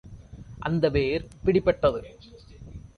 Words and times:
அந்த 0.59 0.89
வேர் 0.89 1.27
பிடிபட்டது. 1.45 2.01